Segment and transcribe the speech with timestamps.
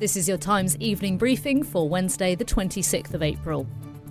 [0.00, 3.66] This is your Times evening briefing for Wednesday, the 26th of April.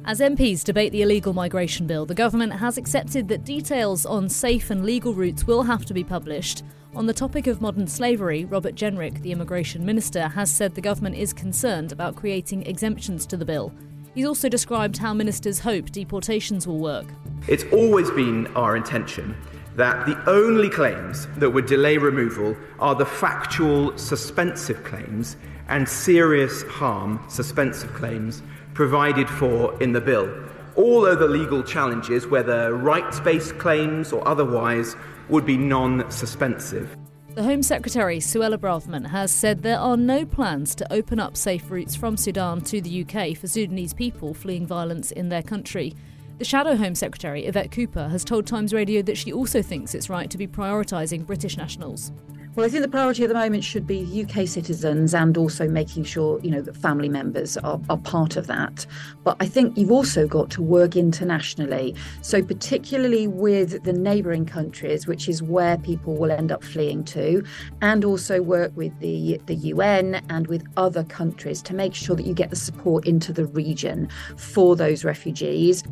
[0.06, 4.70] As MPs debate the illegal migration bill, the government has accepted that details on safe
[4.70, 6.62] and legal routes will have to be published.
[6.94, 11.16] On the topic of modern slavery, Robert Jenrick, the immigration minister, has said the government
[11.16, 13.74] is concerned about creating exemptions to the bill.
[14.14, 17.08] He's also described how ministers hope deportations will work.
[17.48, 19.36] It's always been our intention
[19.76, 25.38] that the only claims that would delay removal are the factual suspensive claims
[25.70, 28.42] and serious harm suspensive claims
[28.74, 30.30] provided for in the bill.
[30.76, 34.96] All other legal challenges, whether rights based claims or otherwise,
[35.30, 36.96] would be non suspensive.
[37.36, 41.70] The Home Secretary, Suella Braverman, has said there are no plans to open up safe
[41.70, 45.94] routes from Sudan to the UK for Sudanese people fleeing violence in their country.
[46.40, 50.10] The Shadow Home Secretary, Yvette Cooper, has told Times Radio that she also thinks it's
[50.10, 52.12] right to be prioritising British nationals.
[52.56, 56.04] Well, I think the priority at the moment should be UK citizens and also making
[56.04, 58.88] sure, you know, that family members are, are part of that.
[59.24, 61.94] But I think you've also got to work internationally.
[62.22, 67.44] So, particularly with the neighbouring countries, which is where people will end up fleeing to,
[67.82, 72.26] and also work with the, the UN and with other countries to make sure that
[72.26, 75.84] you get the support into the region for those refugees.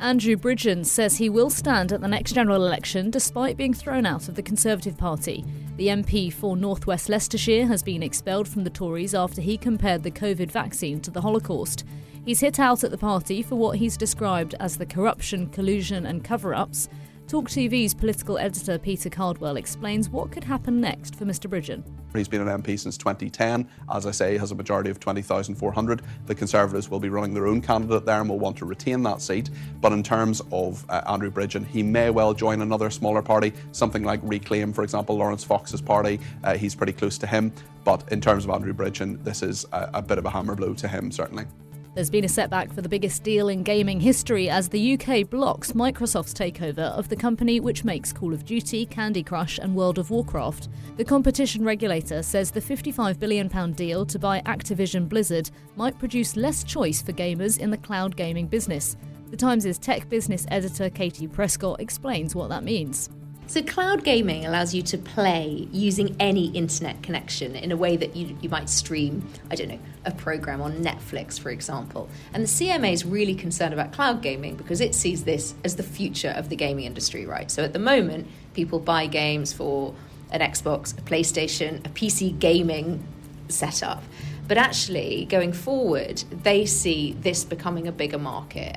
[0.00, 4.30] Andrew Bridgen says he will stand at the next general election despite being thrown out
[4.30, 5.44] of the Conservative Party.
[5.76, 10.02] The MP for North West Leicestershire has been expelled from the Tories after he compared
[10.02, 11.84] the COVID vaccine to the Holocaust.
[12.24, 16.24] He's hit out at the party for what he's described as the corruption, collusion, and
[16.24, 16.88] cover ups.
[17.30, 21.84] Talk TV's political editor Peter Cardwell explains what could happen next for Mr Bridgen.
[22.12, 23.68] He's been an MP since 2010.
[23.94, 26.02] As I say, he has a majority of 20,400.
[26.26, 29.22] The Conservatives will be running their own candidate there and will want to retain that
[29.22, 29.48] seat.
[29.80, 34.02] But in terms of uh, Andrew Bridgen, he may well join another smaller party, something
[34.02, 36.18] like Reclaim, for example, Laurence Fox's party.
[36.42, 37.52] Uh, he's pretty close to him.
[37.84, 40.74] But in terms of Andrew Bridgen, this is a, a bit of a hammer blow
[40.74, 41.44] to him, certainly.
[41.92, 45.72] There's been a setback for the biggest deal in gaming history as the UK blocks
[45.72, 50.08] Microsoft's takeover of the company which makes Call of Duty, Candy Crush, and World of
[50.08, 50.68] Warcraft.
[50.98, 56.62] The competition regulator says the £55 billion deal to buy Activision Blizzard might produce less
[56.62, 58.96] choice for gamers in the cloud gaming business.
[59.32, 63.10] The Times' tech business editor Katie Prescott explains what that means.
[63.50, 68.14] So, cloud gaming allows you to play using any internet connection in a way that
[68.14, 72.08] you, you might stream, I don't know, a program on Netflix, for example.
[72.32, 75.82] And the CMA is really concerned about cloud gaming because it sees this as the
[75.82, 77.50] future of the gaming industry, right?
[77.50, 79.96] So, at the moment, people buy games for
[80.30, 83.02] an Xbox, a PlayStation, a PC gaming
[83.48, 84.04] setup.
[84.46, 88.76] But actually, going forward, they see this becoming a bigger market.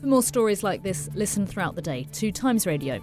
[0.00, 3.02] For more stories like this, listen throughout the day to Times Radio.